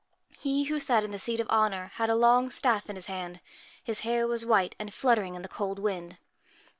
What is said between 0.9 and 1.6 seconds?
in the seat of